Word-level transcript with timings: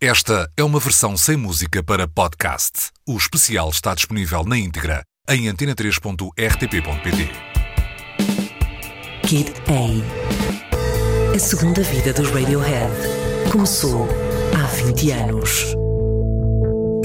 Esta 0.00 0.50
é 0.58 0.62
uma 0.62 0.78
versão 0.78 1.16
sem 1.16 1.38
música 1.38 1.82
para 1.82 2.06
podcast. 2.06 2.90
O 3.08 3.16
especial 3.16 3.70
está 3.70 3.94
disponível 3.94 4.44
na 4.44 4.58
íntegra 4.58 5.02
em 5.26 5.46
antena3.rtp.pt. 5.46 7.30
Kid 9.26 9.54
A. 9.70 11.34
A 11.34 11.38
segunda 11.38 11.82
vida 11.82 12.12
dos 12.12 12.28
Radiohead 12.28 12.92
começou 13.50 14.06
há 14.54 14.66
20 14.84 15.12
anos. 15.12 15.74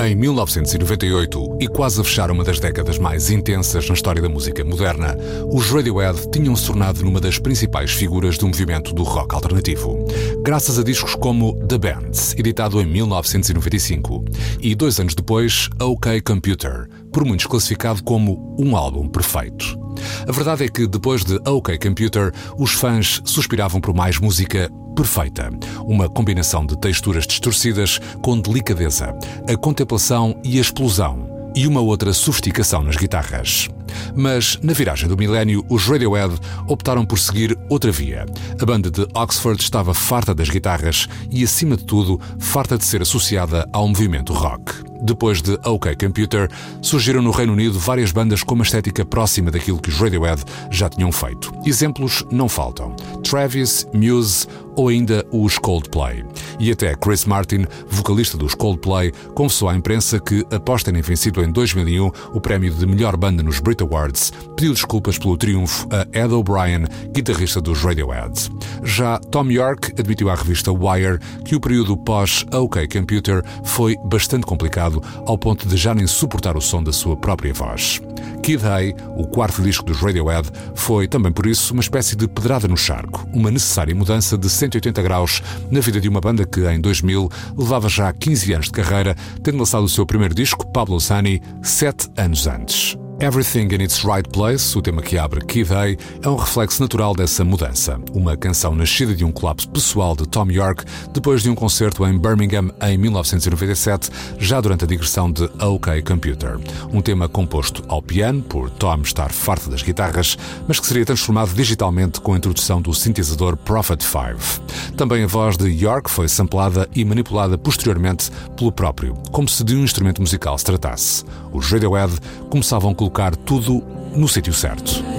Em 0.04 0.16
1998, 0.16 1.58
e 1.60 1.68
quase 1.68 2.02
a 2.02 2.04
fechar 2.04 2.32
uma 2.32 2.44
das 2.44 2.60
décadas 2.60 2.98
mais 2.98 3.30
intensas 3.30 3.88
na 3.88 3.94
história 3.94 4.20
da 4.20 4.28
música 4.28 4.66
moderna, 4.66 5.16
os 5.54 5.70
Radiohead 5.70 6.28
tinham 6.32 6.56
se 6.56 6.66
tornado 6.66 7.04
numa 7.04 7.22
das 7.22 7.38
principais 7.38 7.92
figuras 7.92 8.36
do 8.36 8.48
movimento 8.48 8.96
do 8.96 9.04
rock 9.04 9.36
alternativo. 9.36 10.04
Graças 10.42 10.80
a 10.80 10.84
discos 10.84 11.14
como 11.14 11.54
The 11.68 11.78
Bands, 11.78 12.34
editado 12.36 12.82
em 12.82 12.86
1995, 12.88 14.26
e 14.60 14.74
dois 14.74 15.00
anos 15.00 15.14
depois, 15.14 15.70
OK 15.80 16.20
Computer, 16.22 16.90
por 17.14 17.23
muitos 17.23 17.45
classificado 17.45 18.02
como 18.02 18.56
um 18.59 18.76
álbum 18.76 19.08
perfeito. 19.08 19.80
A 20.28 20.32
verdade 20.32 20.66
é 20.66 20.68
que 20.68 20.88
depois 20.88 21.23
de 21.23 21.36
OK 21.48 21.78
Computer, 21.78 22.34
os 22.58 22.72
fãs 22.72 23.22
suspiravam 23.26 23.82
por 23.82 23.94
mais 23.94 24.20
música 24.20 24.70
perfeita. 24.96 25.50
Uma 25.86 26.09
combinação 26.09 26.66
de 26.66 26.78
texturas 26.78 27.26
distorcidas 27.26 28.00
com 28.22 28.40
delicadeza, 28.40 29.14
a 29.48 29.56
contemplação 29.58 30.40
e 30.44 30.58
a 30.58 30.62
explosão, 30.62 31.52
e 31.56 31.68
uma 31.68 31.82
outra 31.82 32.14
sofisticação 32.14 32.84
nas 32.84 32.95
guitarras. 32.95 33.70
Mas, 34.16 34.58
na 34.62 34.73
viragem 34.73 35.08
do 35.08 35.18
milénio, 35.18 35.66
os 35.70 35.86
Radiohead 35.86 36.36
optaram 36.68 37.05
por 37.05 37.20
seguir 37.20 37.58
outra 37.70 37.91
via. 37.91 38.26
A 38.59 38.66
banda 38.66 38.90
de 38.90 39.08
Oxford 39.14 39.62
estava 39.62 39.94
farta 39.94 40.34
das 40.34 40.50
guitarras 40.50 41.08
e, 41.30 41.44
acima 41.44 41.77
de 41.77 41.86
tudo, 41.86 42.20
farta 42.40 42.77
de 42.77 42.86
ser 42.86 43.02
associada 43.02 43.67
ao 43.72 43.88
movimento 43.88 44.34
rock. 44.34 44.91
Depois 45.04 45.41
de 45.41 45.58
OK 45.66 45.95
Computer, 45.95 46.48
surgiram 46.80 47.23
no 47.23 47.31
Reino 47.31 47.53
Unido 47.53 47.80
várias 47.80 48.12
bandas 48.12 48.44
com 48.44 48.53
uma 48.53 48.64
estética 48.64 49.03
próxima 49.03 49.50
daquilo 49.50 49.80
que 49.80 49.89
os 49.89 50.00
Radiohead 50.00 50.44
já 50.69 50.88
tinham 50.89 51.12
feito. 51.12 51.52
Exemplos 51.66 52.23
não 52.31 52.47
faltam: 52.47 52.95
Travis, 53.23 53.88
Muse 53.94 54.47
ou 54.75 54.88
ainda 54.88 55.25
os 55.31 55.58
Coldplay. 55.58 56.23
E 56.59 56.72
até 56.72 56.95
Chris 56.95 57.25
Martin, 57.25 57.66
vocalista 57.88 58.38
dos 58.38 58.53
Coldplay, 58.53 59.12
confessou 59.34 59.69
à 59.69 59.75
imprensa 59.75 60.19
que, 60.19 60.45
após 60.52 60.84
terem 60.84 61.02
vencido 61.02 61.44
em 61.44 61.52
2001 61.52 62.12
o 62.34 62.39
prémio 62.39 62.73
de 62.73 62.86
melhor 62.86 63.17
banda 63.17 63.42
nos 63.44 63.59
Brit 63.59 63.81
Awards, 63.82 64.32
pediu 64.56 64.74
desculpas 64.74 65.18
pelo 65.18 65.38
triunfo 65.38 65.88
a 65.92 66.08
Ed 66.18 66.34
O'Brien, 66.34 66.86
guitarrista 67.12 67.60
dos 67.60 67.82
Radiohead. 67.84 68.50
Já 68.84 69.20
Tom 69.20 69.50
York 69.52 69.94
admitiu 70.00 70.30
à 70.30 70.36
revista 70.36 70.72
Wire 70.72 71.20
que 71.44 71.56
o 71.56 71.60
período 71.60 71.98
pós-OK 71.98 72.88
Computer 72.88 73.44
foi 73.64 73.98
bastante 74.06 74.46
complicado 74.46 75.02
ao 75.26 75.38
ponto 75.38 75.68
de 75.68 75.76
já 75.78 75.94
nem 75.94 76.08
suportar 76.08 76.56
o 76.56 76.62
som 76.62 76.84
da 76.84 76.92
sua 76.92 77.18
própria 77.18 77.54
voz. 77.54 78.02
Kid 78.42 78.66
Hay, 78.66 78.96
o 79.16 79.26
quarto 79.28 79.62
disco 79.62 79.86
dos 79.86 80.00
Radiohead, 80.00 80.50
foi 80.76 81.08
também 81.08 81.32
por 81.32 81.46
isso 81.46 81.74
uma 81.74 81.82
espécie 81.82 82.16
de 82.16 82.28
pedrada 82.28 82.68
no 82.68 82.78
charco, 82.78 83.28
uma 83.34 83.52
necessária 83.52 83.94
mudança 83.94 84.38
de 84.38 84.50
180 84.50 85.02
graus 85.02 85.42
na 85.70 85.80
vida 85.80 86.02
de 86.02 86.09
uma 86.09 86.20
banda 86.20 86.46
que, 86.46 86.66
em 86.68 86.82
2000, 86.82 87.30
levava 87.58 87.88
já 87.88 88.12
15 88.12 88.54
anos 88.54 88.66
de 88.66 88.72
carreira, 88.72 89.16
tendo 89.44 89.58
lançado 89.58 89.84
o 89.84 89.90
seu 89.90 90.06
primeiro 90.06 90.34
disco, 90.34 90.72
Pablo 90.72 91.00
Sani, 91.00 91.42
sete 91.62 92.09
anos 92.18 92.48
antes. 92.48 92.98
Everything 93.22 93.67
in 93.75 93.83
its 93.83 94.03
Right 94.03 94.27
Place, 94.27 94.75
o 94.75 94.81
tema 94.81 95.00
que 95.00 95.16
abre 95.16 95.45
Key 95.45 95.64
Day, 95.64 95.95
é 96.23 96.27
um 96.27 96.36
reflexo 96.36 96.81
natural 96.81 97.14
dessa 97.14 97.45
mudança. 97.45 98.00
Uma 98.16 98.36
canção 98.36 98.73
nascida 98.73 99.13
de 99.13 99.23
um 99.23 99.31
colapso 99.31 99.69
pessoal 99.69 100.16
de 100.16 100.28
Tom 100.28 100.50
York 100.50 100.83
depois 101.13 101.44
de 101.44 101.50
um 101.52 101.53
concerto 101.53 102.03
em 102.03 102.17
Birmingham 102.17 102.72
em 102.81 102.97
1997, 102.97 104.09
já 104.39 104.59
durante 104.59 104.86
a 104.86 104.88
digressão 104.88 105.31
de 105.31 105.44
OK 105.63 106.02
Computer. 106.02 106.58
Um 106.91 107.00
tema 107.00 107.30
composto 107.30 107.83
ao 107.88 108.02
piano, 108.02 108.41
por 108.41 108.72
Tom 108.72 109.02
estar 109.03 109.31
farto 109.31 109.69
das 109.69 109.83
guitarras, 109.83 110.35
mas 110.67 110.80
que 110.80 110.88
seria 110.88 111.06
transformado 111.06 111.53
digitalmente 111.53 112.19
com 112.19 112.34
a 112.34 112.38
introdução 112.38 112.81
do 112.81 112.91
sintetizador 112.91 113.56
Prophet 113.56 114.03
5. 114.03 114.96
Também 114.97 115.23
a 115.23 115.28
voz 115.28 115.57
de 115.57 115.69
York 115.69 116.09
foi 116.09 116.28
samplada 116.28 116.90
e 116.96 117.06
manipulada 117.06 117.56
posteriormente 117.56 118.31
pelo 118.57 118.72
próprio, 118.72 119.13
como 119.31 119.47
se 119.47 119.63
de 119.63 119.75
um 119.75 119.84
instrumento 119.84 120.23
musical 120.23 120.57
se 120.57 120.66
tratasse. 120.66 121.23
Os 121.53 121.69
Radiohead 121.69 122.13
começavam 122.50 122.91
a 122.91 122.96
colocar 123.11 123.35
tudo 123.35 123.83
no 124.16 124.27
sítio 124.27 124.53
certo. 124.53 125.10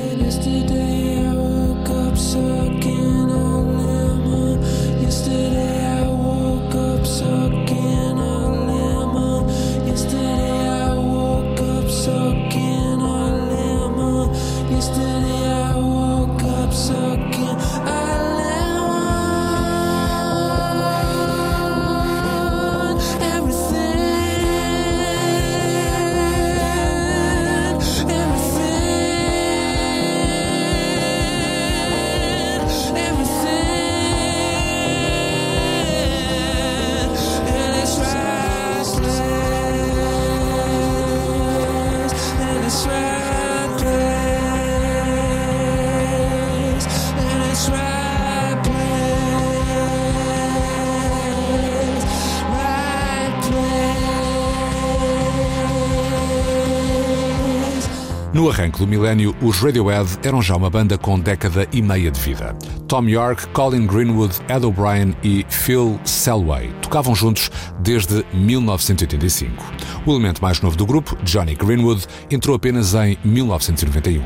No 58.32 58.48
arranque 58.48 58.78
do 58.78 58.86
milénio, 58.86 59.36
os 59.42 59.60
Radiohead 59.60 60.18
eram 60.22 60.40
já 60.40 60.56
uma 60.56 60.70
banda 60.70 60.96
com 60.96 61.20
década 61.20 61.68
e 61.70 61.82
meia 61.82 62.10
de 62.10 62.18
vida. 62.18 62.56
Tom 62.88 63.06
York, 63.06 63.46
Colin 63.48 63.86
Greenwood, 63.86 64.34
Ed 64.48 64.64
O'Brien 64.64 65.14
e 65.22 65.44
Phil 65.50 66.00
Selway 66.02 66.72
tocavam 66.80 67.14
juntos 67.14 67.50
desde 67.80 68.24
1985. 68.32 69.62
O 70.06 70.12
elemento 70.12 70.40
mais 70.40 70.62
novo 70.62 70.78
do 70.78 70.86
grupo, 70.86 71.14
Johnny 71.22 71.54
Greenwood, 71.54 72.06
entrou 72.30 72.56
apenas 72.56 72.94
em 72.94 73.18
1991. 73.22 74.22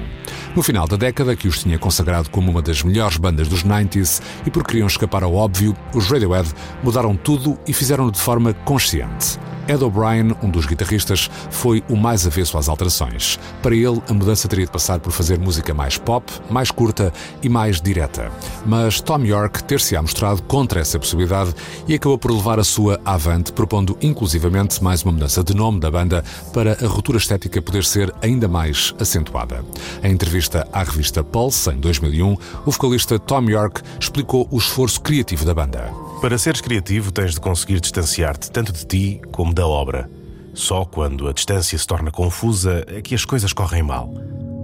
No 0.55 0.63
final 0.63 0.87
da 0.87 0.97
década, 0.97 1.35
que 1.35 1.49
os 1.49 1.59
tinha 1.59 1.77
consagrado 1.77 2.31
como 2.31 2.49
uma 2.49 2.63
das 2.63 2.85
melhores 2.85 3.17
bandas 3.17 3.49
dos 3.49 3.65
90s 3.65 4.23
e 4.47 4.51
por 4.53 4.65
queriam 4.65 4.87
escapar 4.87 5.25
ao 5.25 5.35
óbvio, 5.35 5.77
os 5.93 6.09
Radiohead 6.09 6.49
mudaram 6.81 7.17
tudo 7.17 7.59
e 7.67 7.73
fizeram-no 7.73 8.13
de 8.13 8.21
forma 8.21 8.55
consciente. 8.55 9.37
Ed 9.69 9.83
O'Brien, 9.83 10.35
um 10.43 10.51
dos 10.51 10.67
guitarristas, 10.67 11.31
foi 11.51 11.83
o 11.89 11.97
mais 11.97 12.27
avesso 12.27 12.59
às 12.59 12.69
alterações. 12.69 13.39
Para 13.63 13.75
ele, 13.75 14.03
a 14.09 14.13
mudança 14.13 14.49
teria 14.49 14.67
de 14.67 14.71
passar 14.71 15.01
por 15.01 15.13
fazer 15.13 15.39
música 15.39 15.75
mais 15.75 15.99
pop, 15.99 16.31
mais 16.51 16.71
curta 16.71 17.13
e 17.43 17.49
mais 17.49 17.81
direta. 17.81 18.31
Mas 18.65 19.01
Tom 19.01 19.25
York 19.25 19.65
ter-se-á 19.65 20.01
mostrado 20.03 20.43
contra 20.43 20.81
essa 20.81 20.99
possibilidade 20.99 21.55
e 21.87 21.95
acabou 21.95 22.19
por 22.19 22.31
levar 22.31 22.59
a 22.59 22.65
sua 22.65 23.01
avante, 23.05 23.53
propondo 23.53 23.97
inclusivamente 24.01 24.83
mais 24.83 25.03
uma 25.03 25.13
mudança 25.13 25.43
de 25.43 25.55
nome 25.55 25.81
da 25.81 25.91
banda 25.91 26.25
para 26.53 26.73
a 26.85 26.87
ruptura 26.87 27.19
estética 27.19 27.61
poder 27.61 27.85
ser 27.85 28.13
ainda 28.23 28.49
mais 28.49 28.95
acentuada. 29.01 29.65
Em 30.03 30.13
entrevista 30.13 30.67
à 30.73 30.83
revista 30.83 31.23
Pulse, 31.23 31.71
em 31.71 31.79
2001, 31.79 32.37
o 32.65 32.71
vocalista 32.71 33.19
Tom 33.19 33.43
York 33.51 33.83
explicou 34.01 34.47
o 34.51 34.59
esforço 34.59 35.01
criativo 35.01 35.45
da 35.45 35.55
banda. 35.55 36.06
Para 36.21 36.39
seres 36.39 36.63
criativo, 36.63 37.13
tens 37.13 37.35
de 37.35 37.41
conseguir 37.41 37.79
distanciar-te 37.79 38.51
tanto 38.51 38.73
de 38.73 38.87
ti 38.87 39.21
como 39.33 39.53
da 39.53 39.67
obra. 39.67 40.09
Só 40.55 40.85
quando 40.85 41.29
a 41.29 41.33
distância 41.33 41.79
se 41.79 41.87
torna 41.87 42.11
confusa 42.11 42.85
é 42.87 43.03
que 43.03 43.15
as 43.15 43.25
coisas 43.25 43.53
correm 43.53 43.83
mal. 43.83 44.13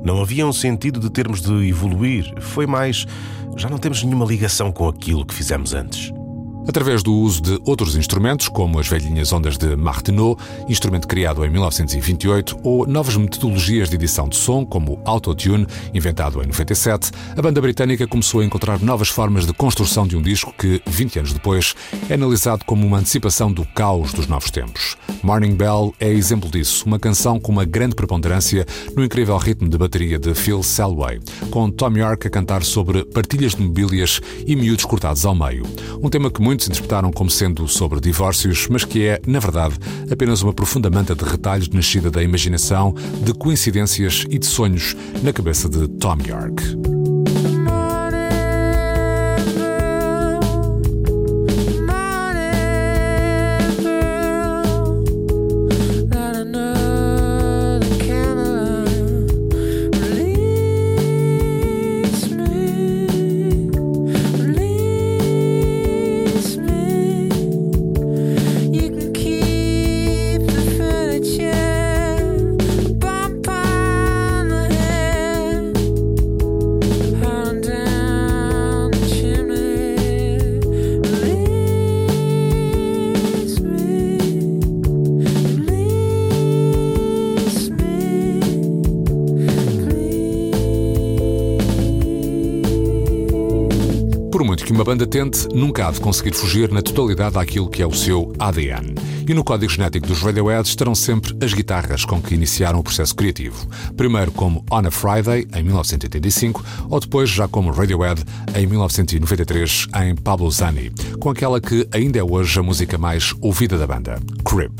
Não 0.02 0.20
havia 0.20 0.46
um 0.46 0.52
sentido 0.52 0.98
de 0.98 1.10
termos 1.10 1.42
de 1.42 1.52
evoluir, 1.68 2.32
foi 2.40 2.66
mais. 2.66 3.06
Já 3.56 3.68
não 3.68 3.78
temos 3.78 4.02
nenhuma 4.02 4.24
ligação 4.24 4.72
com 4.72 4.88
aquilo 4.88 5.26
que 5.26 5.34
fizemos 5.34 5.74
antes. 5.74 6.10
Através 6.66 7.02
do 7.02 7.12
uso 7.12 7.42
de 7.42 7.60
outros 7.64 7.96
instrumentos, 7.96 8.48
como 8.48 8.78
as 8.78 8.86
velhinhas 8.86 9.32
ondas 9.32 9.58
de 9.58 9.74
Martineau, 9.74 10.38
instrumento 10.68 11.08
criado 11.08 11.44
em 11.44 11.50
1928, 11.50 12.60
ou 12.62 12.86
novas 12.86 13.16
metodologias 13.16 13.90
de 13.90 13.96
edição 13.96 14.28
de 14.28 14.36
som, 14.36 14.64
como 14.64 14.92
o 14.92 15.00
Autotune, 15.04 15.66
inventado 15.92 16.40
em 16.40 16.46
97, 16.46 17.10
a 17.36 17.42
banda 17.42 17.60
britânica 17.60 18.06
começou 18.06 18.40
a 18.40 18.44
encontrar 18.44 18.80
novas 18.80 19.08
formas 19.08 19.44
de 19.44 19.52
construção 19.52 20.06
de 20.06 20.16
um 20.16 20.22
disco 20.22 20.54
que, 20.56 20.80
20 20.86 21.18
anos 21.18 21.32
depois, 21.32 21.74
é 22.08 22.14
analisado 22.14 22.64
como 22.64 22.86
uma 22.86 22.98
antecipação 22.98 23.52
do 23.52 23.64
caos 23.66 24.12
dos 24.12 24.28
novos 24.28 24.50
tempos. 24.50 24.96
Morning 25.22 25.54
Bell 25.54 25.92
é 25.98 26.08
exemplo 26.08 26.48
disso, 26.48 26.84
uma 26.86 26.98
canção 26.98 27.40
com 27.40 27.50
uma 27.50 27.64
grande 27.64 27.96
preponderância 27.96 28.64
no 28.96 29.04
incrível 29.04 29.36
ritmo 29.36 29.68
de 29.68 29.76
bateria 29.76 30.18
de 30.18 30.32
Phil 30.34 30.62
Selway, 30.62 31.20
com 31.50 31.70
Tom 31.70 31.96
York 31.96 32.26
a 32.26 32.30
cantar 32.30 32.62
sobre 32.62 33.04
partilhas 33.04 33.54
de 33.54 33.62
mobílias 33.62 34.20
e 34.46 34.54
miúdos 34.54 34.84
cortados 34.84 35.26
ao 35.26 35.34
meio. 35.34 35.64
Um 36.00 36.08
tema 36.08 36.30
que 36.30 36.40
muitos 36.52 36.68
interpretaram 36.68 37.10
como 37.10 37.30
sendo 37.30 37.66
sobre 37.66 37.98
divórcios, 37.98 38.68
mas 38.68 38.84
que 38.84 39.06
é, 39.06 39.18
na 39.26 39.38
verdade, 39.38 39.74
apenas 40.10 40.42
uma 40.42 40.52
profunda 40.52 40.90
manta 40.90 41.14
de 41.14 41.24
retalhos 41.24 41.70
nascida 41.70 42.10
da 42.10 42.22
imaginação, 42.22 42.94
de 43.24 43.32
coincidências 43.32 44.26
e 44.28 44.38
de 44.38 44.44
sonhos 44.44 44.94
na 45.22 45.32
cabeça 45.32 45.66
de 45.66 45.88
Tom 45.88 46.18
York. 46.26 46.91
Uma 94.82 94.86
banda 94.86 95.06
tente, 95.06 95.46
nunca 95.54 95.86
há 95.86 95.92
de 95.92 96.00
conseguir 96.00 96.32
fugir 96.32 96.72
na 96.72 96.82
totalidade 96.82 97.36
daquilo 97.36 97.70
que 97.70 97.80
é 97.80 97.86
o 97.86 97.94
seu 97.94 98.32
ADN. 98.36 98.96
E 99.28 99.32
no 99.32 99.44
código 99.44 99.70
genético 99.70 100.08
dos 100.08 100.20
Radiohead 100.20 100.68
estarão 100.68 100.92
sempre 100.92 101.36
as 101.40 101.54
guitarras 101.54 102.04
com 102.04 102.20
que 102.20 102.34
iniciaram 102.34 102.80
o 102.80 102.82
processo 102.82 103.14
criativo. 103.14 103.64
Primeiro 103.96 104.32
como 104.32 104.64
On 104.72 104.84
a 104.84 104.90
Friday, 104.90 105.46
em 105.54 105.62
1985, 105.62 106.64
ou 106.90 106.98
depois 106.98 107.30
já 107.30 107.46
como 107.46 107.70
Radiohead, 107.70 108.24
em 108.56 108.66
1993, 108.66 109.86
em 110.02 110.16
Pablo 110.16 110.50
Zani, 110.50 110.90
com 111.20 111.30
aquela 111.30 111.60
que 111.60 111.86
ainda 111.92 112.18
é 112.18 112.24
hoje 112.24 112.58
a 112.58 112.62
música 112.64 112.98
mais 112.98 113.32
ouvida 113.40 113.78
da 113.78 113.86
banda, 113.86 114.18
Crip. 114.44 114.72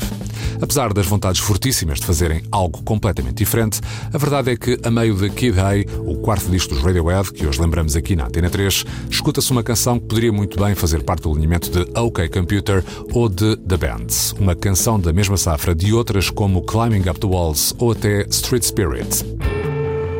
Apesar 0.61 0.93
das 0.93 1.05
vontades 1.05 1.41
fortíssimas 1.41 1.99
de 1.99 2.05
fazerem 2.05 2.41
algo 2.51 2.81
completamente 2.83 3.35
diferente, 3.35 3.81
a 4.13 4.17
verdade 4.17 4.51
é 4.51 4.55
que, 4.55 4.79
a 4.83 4.91
meio 4.91 5.15
de 5.15 5.29
Kid 5.29 5.59
Hay, 5.59 5.85
o 6.05 6.15
quarto 6.17 6.49
disco 6.49 6.73
dos 6.73 6.83
Radiohead, 6.83 7.31
que 7.31 7.45
hoje 7.45 7.61
lembramos 7.61 7.95
aqui 7.95 8.15
na 8.15 8.25
Antena 8.25 8.49
3, 8.49 8.85
escuta-se 9.09 9.51
uma 9.51 9.63
canção 9.63 9.99
que 9.99 10.07
poderia 10.07 10.31
muito 10.31 10.59
bem 10.59 10.75
fazer 10.75 11.03
parte 11.03 11.23
do 11.23 11.31
alinhamento 11.31 11.69
de 11.69 11.99
OK 11.99 12.27
Computer 12.29 12.83
ou 13.13 13.29
de 13.29 13.55
The 13.57 13.77
Bands, 13.77 14.33
uma 14.39 14.55
canção 14.55 14.99
da 14.99 15.13
mesma 15.13 15.37
safra 15.37 15.73
de 15.73 15.93
outras 15.93 16.29
como 16.29 16.63
Climbing 16.63 17.09
Up 17.09 17.19
the 17.19 17.27
Walls 17.27 17.73
ou 17.77 17.91
até 17.91 18.25
Street 18.29 18.63
Spirit. 18.63 19.62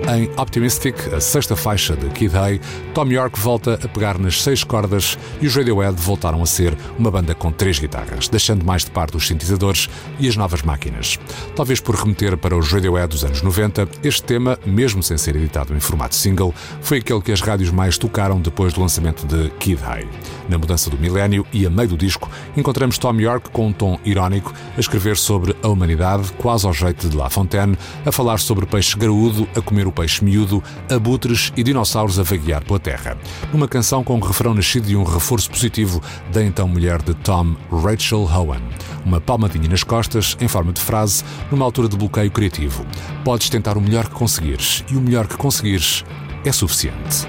Em 0.06 0.30
Optimistic, 0.36 0.96
a 1.14 1.22
sexta 1.22 1.56
faixa 1.56 1.96
de 1.96 2.10
Kid 2.10 2.36
Hay, 2.38 2.60
Tom 2.94 3.06
York 3.06 3.40
volta 3.40 3.80
a 3.82 3.88
pegar 3.88 4.20
nas 4.20 4.44
seis 4.44 4.62
cordas 4.62 5.18
e 5.42 5.48
os 5.48 5.56
Radiohead 5.56 5.96
voltaram 6.00 6.44
a 6.44 6.46
ser 6.46 6.78
uma 7.00 7.10
banda 7.10 7.34
com 7.34 7.54
três 7.54 7.80
guitarras, 7.80 8.28
deixando 8.28 8.66
mais 8.66 8.84
de 8.84 8.92
parte 8.92 9.16
os 9.16 9.26
sintetizadores 9.26 9.90
e 10.20 10.28
as 10.28 10.36
novas 10.36 10.62
máquinas. 10.62 11.18
Talvez 11.56 11.80
por 11.80 11.96
remeter 11.96 12.38
para 12.38 12.56
os 12.56 12.70
Radiohead 12.70 13.08
dos 13.08 13.24
anos 13.24 13.42
90, 13.42 13.88
este 14.04 14.24
tema, 14.24 14.60
mesmo 14.66 15.02
sem 15.02 15.18
ser 15.18 15.38
editado 15.38 15.74
em 15.74 15.80
formato 15.80 16.16
single, 16.16 16.54
foi 16.82 16.98
aquele 16.98 17.22
que 17.22 17.32
as 17.32 17.40
rádios 17.40 17.72
mais 17.72 17.98
tocaram 17.98 18.42
depois 18.42 18.74
do 18.74 18.82
lançamento 18.82 19.26
de 19.26 19.50
Kid 19.52 19.82
Hay. 19.86 20.06
Na 20.50 20.58
mudança 20.58 20.90
do 20.90 20.98
milénio 20.98 21.48
e 21.54 21.66
a 21.66 21.70
meio 21.70 21.90
do 21.90 21.98
disco, 21.98 22.30
encontramos 22.58 22.98
Tom 22.98 23.16
York 23.16 23.50
com 23.52 23.68
um 23.68 23.74
tom 23.74 23.98
irónico 24.04 24.54
a 24.76 24.80
escrever 24.82 25.16
sobre 25.16 25.56
a 25.64 25.68
humanidade, 25.70 26.34
quase 26.34 26.68
ao 26.68 26.74
jeito 26.74 27.08
de 27.08 27.16
La 27.16 27.30
Fontaine, 27.30 27.78
a 28.06 28.12
falar 28.12 28.40
sobre 28.40 28.66
peixe 28.66 28.98
graúdo 28.98 29.48
a 29.56 29.62
comer 29.62 29.88
o 29.88 29.93
peixe 29.94 30.24
miúdo, 30.24 30.64
abutres 30.90 31.54
e 31.56 31.64
dinossauros 31.64 32.20
a 32.20 32.24
vaguear 32.24 32.64
pela 32.64 32.80
terra. 32.80 33.18
Numa 33.52 33.68
canção 33.68 34.04
com 34.04 34.16
um 34.16 34.20
refrão 34.20 34.54
nascido 34.54 34.88
de 34.88 34.96
um 34.96 35.04
reforço 35.04 35.50
positivo 35.50 36.02
da 36.32 36.44
então 36.44 36.68
mulher 36.68 37.02
de 37.02 37.14
Tom, 37.14 37.56
Rachel 37.72 38.22
Howan. 38.22 38.62
Uma 39.06 39.22
palmadinha 39.22 39.70
nas 39.70 39.84
costas, 39.84 40.38
em 40.40 40.48
forma 40.48 40.72
de 40.72 40.82
frase, 40.82 41.24
numa 41.52 41.66
altura 41.66 41.88
de 41.88 41.98
bloqueio 41.98 42.32
criativo. 42.32 42.86
Podes 43.24 43.50
tentar 43.50 43.78
o 43.78 43.82
melhor 43.82 44.08
que 44.08 44.16
conseguires, 44.16 44.84
e 44.92 44.96
o 44.96 45.02
melhor 45.02 45.28
que 45.28 45.38
conseguires 45.38 46.04
é 46.46 46.52
suficiente. 46.52 47.28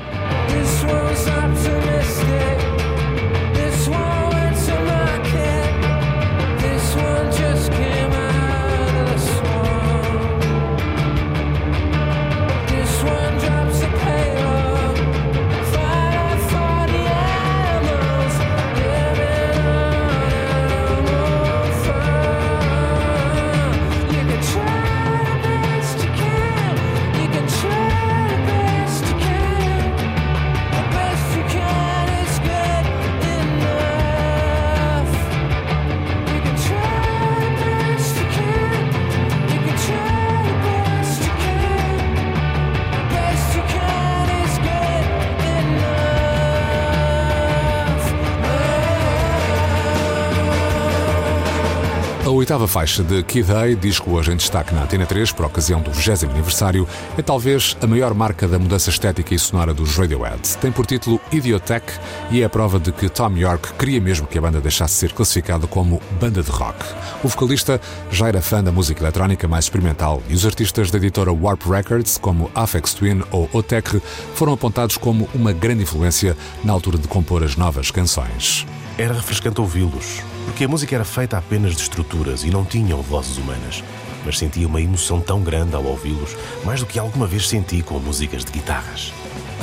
Oitava 52.55 52.69
faixa 52.69 53.03
de 53.03 53.21
Kid 53.25 53.51
A, 53.53 53.75
disco 53.75 54.12
hoje 54.12 54.31
em 54.31 54.37
destaque 54.37 54.73
na 54.73 54.85
Antena 54.85 55.05
3 55.05 55.33
por 55.33 55.45
ocasião 55.45 55.81
do 55.81 55.91
20 55.91 56.25
aniversário, 56.27 56.87
é 57.19 57.23
talvez 57.23 57.77
a 57.83 57.87
maior 57.87 58.15
marca 58.15 58.47
da 58.47 58.61
mudança 58.61 58.91
estética 58.91 59.35
e 59.35 59.39
sonora 59.41 59.75
dos 59.75 59.97
Radiohead. 59.97 60.56
Tem 60.59 60.71
por 60.71 60.87
título 60.87 61.21
Idiotech 61.33 61.85
e 62.31 62.43
é 62.43 62.45
a 62.45 62.49
prova 62.49 62.79
de 62.79 62.93
que 62.93 63.09
Tom 63.09 63.37
York 63.37 63.73
queria 63.73 64.01
mesmo 64.01 64.29
que 64.29 64.39
a 64.39 64.41
banda 64.41 64.61
deixasse 64.61 64.95
ser 64.95 65.12
classificada 65.12 65.67
como 65.67 66.01
banda 66.21 66.45
de 66.45 66.51
rock. 66.53 66.79
O 67.25 67.29
vocalista 67.29 67.81
já 68.09 68.29
era 68.29 68.41
fã 68.41 68.63
da 68.63 68.70
música 68.70 69.03
eletrónica 69.03 69.49
mais 69.49 69.65
experimental 69.65 70.23
e 70.29 70.34
os 70.34 70.46
artistas 70.46 70.93
da 70.93 70.99
editora 70.99 71.32
Warp 71.32 71.67
Records, 71.67 72.17
como 72.19 72.53
Afex 72.55 72.94
Twin 72.94 73.25
ou 73.32 73.51
Otech, 73.53 74.01
foram 74.37 74.53
apontados 74.53 74.96
como 74.96 75.29
uma 75.34 75.53
grande 75.53 75.82
influência 75.82 76.37
na 76.63 76.73
altura 76.73 76.99
de 76.99 77.08
compor 77.08 77.43
as 77.43 77.56
novas 77.56 77.91
canções. 77.91 78.65
Era 78.96 79.15
refrescante 79.15 79.61
ouvi-los 79.61 80.23
porque 80.44 80.65
a 80.65 80.69
música 80.69 80.94
era 80.94 81.05
feita 81.05 81.39
apenas 81.39 81.74
de 81.74 81.82
estruturas 81.82 82.44
e 82.44 82.51
não 82.51 82.65
tinham 82.65 83.01
vozes 83.03 83.36
humanas. 83.36 83.82
Mas 84.24 84.39
sentia 84.39 84.67
uma 84.67 84.81
emoção 84.81 85.20
tão 85.20 85.43
grande 85.43 85.74
ao 85.74 85.84
ouvi-los, 85.84 86.36
mais 86.65 86.81
do 86.81 86.86
que 86.86 86.98
alguma 86.98 87.27
vez 87.27 87.48
senti 87.48 87.82
com 87.82 87.98
músicas 87.98 88.44
de 88.44 88.53
guitarras. 88.53 89.13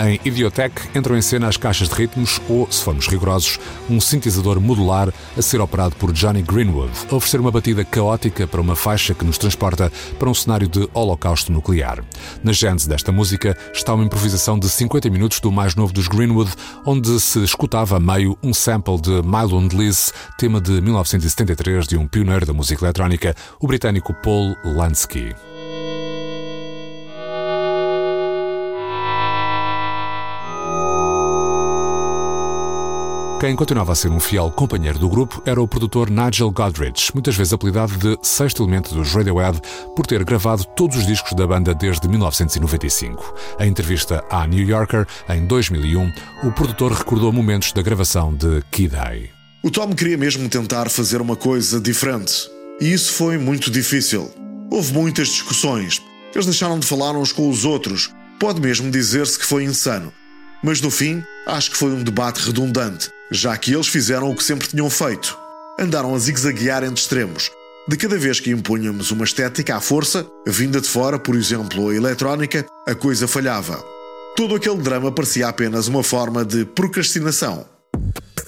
Em 0.04 0.20
Idiotech 0.26 0.98
entram 0.98 1.16
em 1.16 1.22
cena 1.22 1.48
as 1.48 1.58
caixas 1.58 1.88
de 1.88 1.94
ritmos 1.94 2.42
ou, 2.50 2.68
se 2.72 2.84
formos 2.84 3.08
rigorosos, 3.08 3.60
um 3.88 4.02
sintetizador 4.02 4.60
modular 4.60 5.14
a 5.38 5.42
ser 5.44 5.62
operado 5.62 5.96
por 5.96 6.12
Johnny 6.12 6.42
Greenwood, 6.42 6.92
a 7.12 7.16
oferecer 7.16 7.40
uma 7.40 7.52
batida 7.52 7.86
caótica 7.86 8.48
para 8.48 8.60
uma 8.60 8.76
faixa 8.76 9.14
que 9.14 9.24
nos 9.24 9.38
transporta 9.38 9.92
para 10.18 10.28
um 10.28 10.34
cenário 10.34 10.68
de 10.68 10.90
holocausto 10.92 11.52
nuclear. 11.52 12.04
Na 12.44 12.52
gênese 12.52 12.90
desta 12.90 13.12
música 13.12 13.56
está 13.72 13.94
uma 13.94 14.04
improvisação 14.04 14.58
de 14.58 14.68
50 14.68 15.08
minutos 15.12 15.40
do 15.40 15.52
mais 15.52 15.76
novo 15.76 15.94
dos 15.94 16.08
Greenwood, 16.08 16.52
onde 16.84 17.20
se 17.20 17.44
escutava 17.44 17.98
a 17.98 18.00
meio 18.00 18.36
um 18.42 18.56
sample 18.56 19.00
de 19.00 19.22
Mylon 19.22 19.68
Liz, 19.72 20.12
tema 20.36 20.60
de 20.60 20.82
1973 20.82 21.86
de 21.86 21.96
um 21.96 22.08
pioneiro 22.08 22.48
da 22.48 22.54
música 22.54 22.86
eletrónica, 22.86 23.36
o 23.60 23.68
britânico 23.68 24.16
Paul 24.16 24.58
Lansky. 24.66 25.36
Quem 33.42 33.56
continuava 33.56 33.94
a 33.94 33.96
ser 33.96 34.12
um 34.12 34.20
fiel 34.20 34.52
companheiro 34.52 35.00
do 35.00 35.10
grupo 35.10 35.42
era 35.48 35.60
o 35.60 35.68
produtor 35.68 36.12
Nigel 36.12 36.52
Godrich, 36.52 37.12
muitas 37.12 37.36
vezes 37.36 37.52
apelidado 37.52 37.98
de 37.98 38.16
sexto 38.22 38.62
elemento 38.62 38.94
dos 38.94 39.12
Radiohead, 39.12 39.60
por 39.96 40.06
ter 40.06 40.24
gravado 40.24 40.64
todos 40.64 40.98
os 40.98 41.08
discos 41.08 41.34
da 41.34 41.48
banda 41.48 41.74
desde 41.74 42.08
1995. 42.08 43.34
Em 43.60 43.68
entrevista 43.68 44.24
à 44.30 44.46
New 44.46 44.64
Yorker, 44.64 45.08
em 45.28 45.44
2001, 45.48 46.14
o 46.44 46.52
produtor 46.52 46.92
recordou 46.92 47.34
momentos 47.34 47.74
da 47.74 47.82
gravação 47.82 48.32
de 48.32 48.62
Kid 48.70 48.96
Day. 48.96 49.32
O 49.64 49.72
Tom 49.72 49.92
queria 49.96 50.20
mesmo 50.20 50.48
tentar 50.48 50.88
fazer 50.88 51.20
uma 51.20 51.36
coisa 51.36 51.82
diferente. 51.82 52.48
E 52.80 52.94
isso 52.94 53.12
foi 53.12 53.40
muito 53.40 53.72
difícil. 53.72 54.32
Houve 54.70 54.94
muitas 54.94 55.30
discussões. 55.30 56.00
Eles 56.32 56.46
deixaram 56.46 56.78
de 56.78 56.86
falar 56.86 57.18
uns 57.18 57.34
com 57.34 57.50
os 57.50 57.66
outros. 57.66 58.14
Pode 58.40 58.62
mesmo 58.62 58.92
dizer-se 58.92 59.40
que 59.40 59.48
foi 59.48 59.64
insano. 59.64 60.14
Mas 60.64 60.80
no 60.80 60.92
fim, 60.92 61.24
acho 61.48 61.72
que 61.72 61.78
foi 61.78 61.90
um 61.90 62.04
debate 62.04 62.46
redundante 62.46 63.10
já 63.32 63.56
que 63.58 63.74
eles 63.74 63.88
fizeram 63.88 64.30
o 64.30 64.36
que 64.36 64.44
sempre 64.44 64.68
tinham 64.68 64.90
feito. 64.90 65.38
Andaram 65.80 66.14
a 66.14 66.20
zigue-zaguear 66.20 66.84
entre 66.84 67.00
extremos. 67.00 67.50
De 67.88 67.96
cada 67.98 68.18
vez 68.18 68.40
que 68.40 68.52
impunhamos 68.52 69.10
uma 69.10 69.24
estética 69.24 69.76
à 69.76 69.80
força, 69.80 70.28
vinda 70.46 70.82
de 70.82 70.88
fora, 70.88 71.18
por 71.18 71.36
exemplo, 71.36 71.90
a 71.90 71.96
eletrónica, 71.96 72.66
a 72.86 72.94
coisa 72.94 73.28
falhava. 73.28 73.84
Todo 74.36 74.56
aquele 74.56 74.78
drama 74.78 75.12
parecia 75.12 75.48
apenas 75.48 75.88
uma 75.88 76.04
forma 76.04 76.46
de 76.46 76.66
procrastinação. 76.66 77.66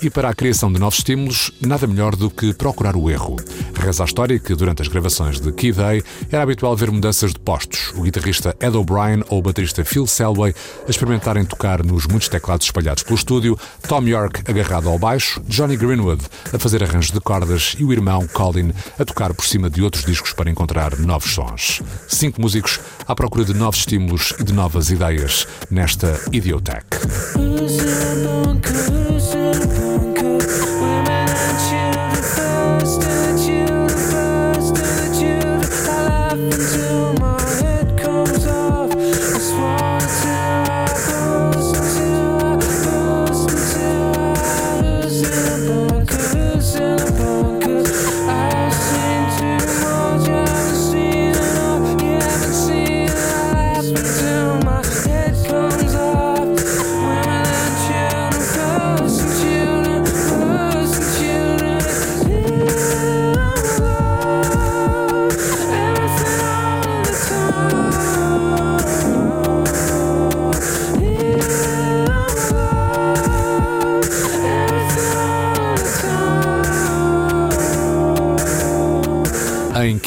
E 0.03 0.09
para 0.09 0.27
a 0.27 0.35
criação 0.35 0.69
de 0.69 0.77
novos 0.77 0.97
estímulos, 0.97 1.49
nada 1.61 1.87
melhor 1.87 2.13
do 2.13 2.29
que 2.29 2.53
procurar 2.53 2.93
o 2.93 3.09
erro. 3.09 3.37
Reza 3.73 4.03
a 4.03 4.05
história 4.05 4.37
que, 4.37 4.53
durante 4.53 4.81
as 4.81 4.89
gravações 4.89 5.39
de 5.39 5.49
Key 5.53 5.71
Day, 5.71 6.03
era 6.29 6.43
habitual 6.43 6.75
ver 6.75 6.91
mudanças 6.91 7.31
de 7.31 7.39
postos. 7.39 7.93
O 7.95 8.01
guitarrista 8.01 8.53
Ed 8.59 8.75
O'Brien 8.75 9.23
ou 9.29 9.39
o 9.39 9.41
baterista 9.41 9.85
Phil 9.85 10.05
Selway 10.05 10.53
a 10.85 10.91
experimentarem 10.91 11.45
tocar 11.45 11.85
nos 11.85 12.05
muitos 12.05 12.27
teclados 12.27 12.65
espalhados 12.65 13.01
pelo 13.03 13.15
estúdio, 13.15 13.57
Tom 13.87 14.01
York 14.01 14.43
agarrado 14.45 14.89
ao 14.89 14.99
baixo, 14.99 15.41
Johnny 15.47 15.77
Greenwood 15.77 16.21
a 16.51 16.59
fazer 16.59 16.83
arranjos 16.83 17.11
de 17.11 17.21
cordas 17.21 17.73
e 17.79 17.85
o 17.85 17.93
irmão 17.93 18.27
Colin 18.27 18.73
a 18.99 19.05
tocar 19.05 19.33
por 19.33 19.45
cima 19.45 19.69
de 19.69 19.81
outros 19.81 20.03
discos 20.03 20.33
para 20.33 20.51
encontrar 20.51 20.99
novos 20.99 21.33
sons. 21.33 21.81
Cinco 22.09 22.41
músicos 22.41 22.77
à 23.07 23.15
procura 23.15 23.45
de 23.45 23.53
novos 23.53 23.79
estímulos 23.79 24.33
e 24.37 24.43
de 24.43 24.51
novas 24.51 24.91
ideias 24.91 25.47
nesta 25.71 26.19
Idiotech. 26.29 26.87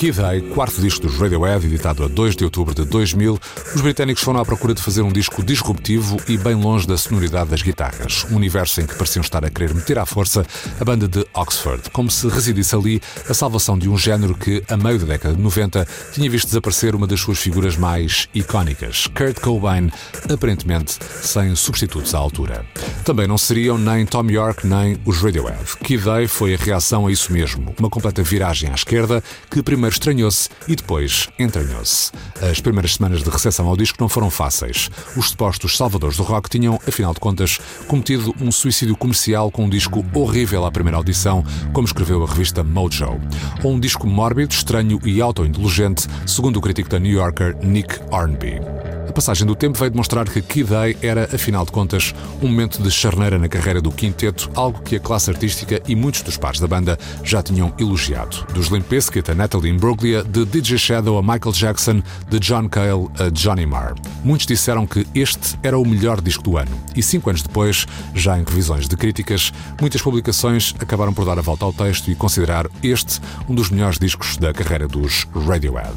Key 0.07 0.13
Day, 0.13 0.41
quarto 0.41 0.81
disco 0.81 1.05
dos 1.05 1.19
Radiohead, 1.19 1.65
editado 1.65 2.05
a 2.05 2.09
2 2.09 2.37
de 2.37 2.45
outubro 2.45 2.73
de 2.73 2.85
2000, 2.85 3.41
os 3.75 3.81
britânicos 3.81 4.23
foram 4.23 4.41
à 4.41 4.45
procura 4.45 4.75
de 4.75 4.83
fazer 4.83 5.03
um 5.03 5.11
disco 5.11 5.43
disruptivo 5.43 6.19
e 6.29 6.37
bem 6.37 6.55
longe 6.55 6.87
da 6.87 6.99
sonoridade 6.99 7.51
das 7.51 7.63
guitarras, 7.63 8.27
um 8.31 8.37
universo 8.37 8.81
em 8.81 8.87
que 8.87 8.95
pareciam 8.95 9.23
estar 9.23 9.45
a 9.45 9.51
querer 9.51 9.75
meter 9.75 9.99
à 9.99 10.05
força 10.05 10.45
a 10.79 10.85
banda 10.85 11.09
de 11.09 11.27
Oxford, 11.33 11.91
como 11.91 12.11
se 12.11 12.29
residisse 12.29 12.75
ali 12.75 13.01
a 13.29 13.33
salvação 13.33 13.79
de 13.79 13.89
um 13.89 13.97
género 13.97 14.35
que, 14.35 14.63
a 14.69 14.77
meio 14.77 14.99
da 14.99 15.07
década 15.07 15.35
de 15.35 15.41
90, 15.41 15.89
tinha 16.13 16.29
visto 16.29 16.49
desaparecer 16.49 16.95
uma 16.95 17.07
das 17.07 17.21
suas 17.21 17.39
figuras 17.39 17.77
mais 17.77 18.29
icónicas, 18.35 19.07
Kurt 19.09 19.41
Cobain, 19.41 19.91
aparentemente 20.31 20.99
sem 21.23 21.55
substitutos 21.55 22.15
à 22.15 22.19
altura. 22.19 22.67
Também 23.05 23.27
não 23.27 23.39
seriam 23.39 23.79
nem 23.79 24.05
Tom 24.05 24.29
York 24.31 24.67
nem 24.67 25.01
os 25.05 25.23
Radiohead. 25.23 25.77
Key 25.83 25.99
Day 25.99 26.27
foi 26.27 26.55
a 26.55 26.59
reação 26.59 27.07
a 27.07 27.13
isso 27.13 27.33
mesmo, 27.33 27.75
uma 27.79 27.89
completa 27.89 28.23
viragem 28.23 28.71
à 28.71 28.75
esquerda 28.75 29.23
que 29.51 29.63
primeiro 29.63 29.87
primeiro 29.87 29.93
estranhou-se 29.93 30.49
e 30.67 30.75
depois 30.75 31.29
entranhou-se. 31.39 32.11
As 32.41 32.61
primeiras 32.61 32.95
semanas 32.95 33.23
de 33.23 33.31
recepção 33.47 33.69
ao 33.69 33.77
disco 33.77 33.99
não 34.01 34.09
foram 34.09 34.29
fáceis. 34.29 34.91
Os 35.17 35.31
supostos 35.31 35.77
salvadores 35.77 36.17
do 36.17 36.23
rock 36.23 36.51
tinham, 36.51 36.81
afinal 36.87 37.15
de 37.15 37.21
contas, 37.21 37.59
cometido 37.87 38.35
um 38.41 38.51
suicídio 38.51 38.97
comercial 38.97 39.51
com 39.51 39.65
um 39.65 39.69
disco 39.69 40.05
horrível 40.13 40.67
à 40.67 40.73
primeira 40.73 40.97
audição, 40.97 41.45
como 41.73 41.87
escreveu 41.87 42.23
a 42.25 42.27
revista 42.27 42.65
Mojo. 42.65 43.21
Ou 43.63 43.73
um 43.73 43.81
disco 43.81 44.07
mórbido, 44.07 44.53
estranho 44.53 44.99
e 45.05 45.21
autoindulgente, 45.21 46.09
segundo 46.27 46.57
o 46.57 46.61
crítico 46.61 46.89
da 46.89 46.99
New 46.99 47.13
Yorker 47.13 47.57
Nick 47.63 48.01
Hornby. 48.11 48.96
A 49.17 49.25
passagem 49.25 49.47
do 49.47 49.55
tempo 49.55 49.79
veio 49.79 49.91
demonstrar 49.91 50.29
que 50.29 50.43
Key 50.43 50.63
Day 50.63 50.95
era, 51.01 51.25
afinal 51.35 51.65
de 51.65 51.73
contas, 51.73 52.15
um 52.43 52.49
momento 52.49 52.83
de 52.83 52.91
charneira 52.91 53.39
na 53.39 53.49
carreira 53.49 53.81
do 53.81 53.91
quinteto, 53.91 54.51
algo 54.55 54.83
que 54.83 54.97
a 54.97 55.01
classe 55.01 55.31
artística 55.31 55.81
e 55.89 55.97
muitos 55.97 56.21
dos 56.21 56.37
pares 56.37 56.61
da 56.61 56.67
banda 56.67 56.99
já 57.25 57.43
tinham 57.43 57.73
elogiado. 57.79 58.47
Dos 58.53 58.67
Limp 58.67 58.87
Bizkit 58.91 59.31
a 59.31 59.35
Natalie 59.35 59.73
Imbruglia, 59.73 60.23
de 60.23 60.45
DJ 60.45 60.77
Shadow 60.77 61.17
a 61.17 61.23
Michael 61.23 61.53
Jackson, 61.55 62.03
de 62.29 62.39
John 62.39 62.69
Cale 62.69 63.09
a 63.19 63.31
Johnny 63.31 63.65
Marr. 63.65 63.95
Muitos 64.23 64.47
disseram 64.47 64.87
que 64.87 65.07
este 65.15 65.59
era 65.63 65.79
o 65.79 65.89
melhor 65.89 66.21
disco 66.21 66.43
do 66.43 66.59
ano. 66.59 66.79
E 66.95 67.03
cinco 67.03 67.31
anos 67.31 67.41
depois, 67.41 67.87
já 68.15 68.39
em 68.39 68.45
revisões 68.45 68.87
de 68.87 68.99
críticas, 68.99 69.51
muitas 69.81 70.03
publicações 70.03 70.75
acabaram 70.79 71.15
por 71.15 71.25
dar 71.25 71.39
a 71.39 71.43
volta 71.43 71.65
ao 71.65 71.73
texto 71.73 72.11
e 72.11 72.15
considerar 72.15 72.69
este 72.83 73.19
um 73.49 73.55
dos 73.55 73.71
melhores 73.71 73.99
discos 73.99 74.37
da 74.37 74.53
carreira 74.53 74.87
dos 74.87 75.27
Radiohead. 75.47 75.97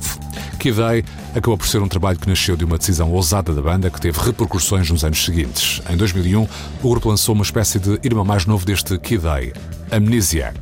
Key 0.57 0.71
Day 0.71 1.03
acabou 1.35 1.57
por 1.57 1.67
ser 1.67 1.81
um 1.81 1.88
trabalho 1.88 2.17
que 2.17 2.27
nasceu 2.27 2.55
de 2.55 2.63
uma 2.63 2.77
decisão 2.77 3.09
ousada 3.12 3.54
da 3.54 3.62
banda 3.62 3.89
que 3.89 4.00
teve 4.00 4.20
repercussões 4.20 4.89
nos 4.89 5.04
anos 5.04 5.24
seguintes. 5.24 5.82
Em 5.89 5.98
2001, 5.98 6.48
o 6.84 6.89
grupo 6.89 7.10
lançou 7.10 7.34
uma 7.36 7.44
espécie 7.44 7.80
de 7.80 8.00
irmão 8.04 8.25
mais 8.25 8.46
novo 8.46 8.66
deste 8.66 8.98
Key 8.98 9.18
Day, 9.18 9.54
Amnesiac. 9.92 10.58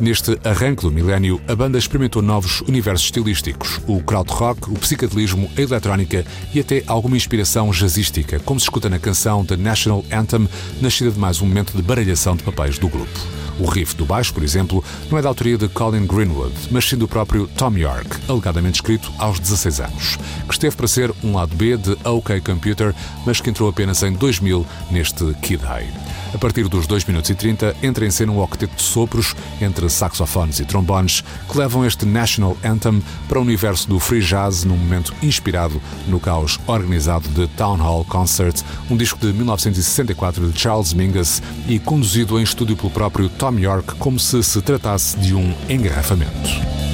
Neste 0.00 0.38
arranque 0.42 0.82
do 0.82 0.90
milénio, 0.90 1.40
a 1.46 1.54
banda 1.54 1.78
experimentou 1.78 2.22
novos 2.22 2.60
universos 2.62 3.04
estilísticos, 3.04 3.80
o 3.86 4.02
krautrock, 4.02 4.70
o 4.70 4.74
psicadelismo, 4.74 5.50
a 5.56 5.60
eletrónica 5.60 6.24
e 6.52 6.60
até 6.60 6.82
alguma 6.86 7.16
inspiração 7.16 7.70
jazzística, 7.70 8.40
como 8.40 8.58
se 8.58 8.64
escuta 8.64 8.88
na 8.88 8.98
canção 8.98 9.44
The 9.44 9.56
National 9.56 10.04
Anthem, 10.10 10.48
nascida 10.80 11.10
de 11.10 11.18
mais 11.18 11.40
um 11.40 11.46
momento 11.46 11.76
de 11.76 11.82
baralhação 11.82 12.34
de 12.34 12.42
papéis 12.42 12.78
do 12.78 12.88
grupo. 12.88 13.41
O 13.62 13.66
riff 13.66 13.94
do 13.94 14.04
baixo, 14.04 14.34
por 14.34 14.42
exemplo, 14.42 14.82
não 15.08 15.16
é 15.16 15.22
da 15.22 15.28
autoria 15.28 15.56
de 15.56 15.68
Colin 15.68 16.04
Greenwood, 16.04 16.52
mas 16.72 16.84
sim 16.84 16.96
do 16.96 17.06
próprio 17.06 17.46
Tom 17.46 17.76
York, 17.76 18.08
alegadamente 18.28 18.80
escrito 18.80 19.12
aos 19.18 19.38
16 19.38 19.80
anos, 19.80 20.18
que 20.48 20.52
esteve 20.52 20.74
para 20.74 20.88
ser 20.88 21.14
um 21.22 21.36
lado 21.36 21.54
B 21.54 21.76
de 21.76 21.96
OK 22.02 22.40
Computer, 22.40 22.92
mas 23.24 23.40
que 23.40 23.50
entrou 23.50 23.68
apenas 23.68 24.02
em 24.02 24.14
2000 24.14 24.66
neste 24.90 25.32
Kid 25.34 25.62
High. 25.62 26.01
A 26.34 26.38
partir 26.38 26.66
dos 26.66 26.86
2 26.86 27.04
minutos 27.04 27.28
e 27.28 27.34
30, 27.34 27.76
entra 27.82 28.06
em 28.06 28.10
cena 28.10 28.32
um 28.32 28.40
octeto 28.40 28.74
de 28.74 28.82
sopros 28.82 29.36
entre 29.60 29.88
saxofones 29.90 30.60
e 30.60 30.64
trombones 30.64 31.22
que 31.48 31.58
levam 31.58 31.84
este 31.84 32.06
National 32.06 32.56
Anthem 32.64 33.02
para 33.28 33.38
o 33.38 33.42
universo 33.42 33.86
do 33.88 34.00
free 34.00 34.22
jazz 34.22 34.64
num 34.64 34.76
momento 34.76 35.14
inspirado 35.22 35.80
no 36.08 36.18
caos 36.18 36.58
organizado 36.66 37.28
de 37.28 37.46
Town 37.48 37.76
Hall 37.76 38.04
Concert, 38.04 38.62
um 38.90 38.96
disco 38.96 39.18
de 39.20 39.32
1964 39.32 40.50
de 40.50 40.58
Charles 40.58 40.94
Mingus 40.94 41.42
e 41.68 41.78
conduzido 41.78 42.38
em 42.38 42.42
estúdio 42.42 42.76
pelo 42.76 42.90
próprio 42.90 43.28
Tom 43.28 43.58
York 43.58 43.94
como 43.96 44.18
se 44.18 44.42
se 44.42 44.60
tratasse 44.62 45.18
de 45.18 45.34
um 45.34 45.54
engarrafamento. 45.68 46.91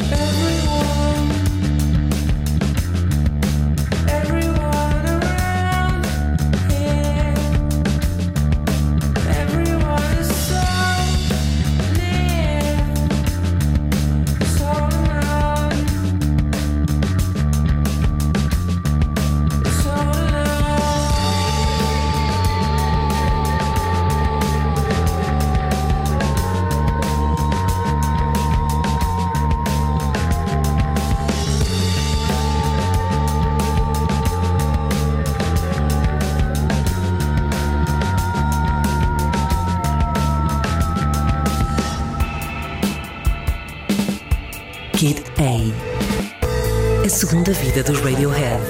Segunda 47.29 47.53
vida 47.53 47.83
dos 47.83 48.01
Radiohead 48.01 48.63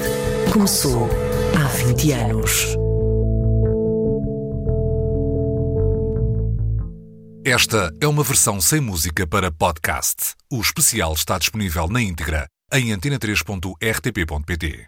começou 0.51 1.07
há 1.57 1.63
20 1.85 2.11
anos. 2.11 2.75
Esta 7.45 7.89
é 8.01 8.07
uma 8.07 8.21
versão 8.21 8.59
sem 8.59 8.81
música 8.81 9.25
para 9.25 9.49
podcast. 9.49 10.35
O 10.51 10.59
especial 10.59 11.13
está 11.13 11.37
disponível 11.39 11.87
na 11.87 12.01
íntegra 12.01 12.47
em 12.73 12.89
antena3.rtp.pt. 12.89 14.87